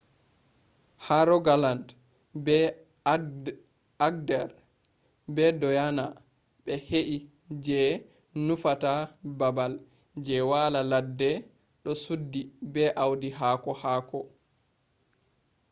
[1.05, 1.85] ha rogaland
[2.45, 2.57] be
[4.07, 4.49] agder
[5.35, 6.05] be dyona
[6.63, 7.15] be ‘hei”
[7.65, 7.81] je
[8.45, 8.93] nufata
[9.39, 9.73] babal
[10.25, 11.31] je wala ledde
[11.83, 12.41] do suddi
[12.73, 14.19] be audi haako haako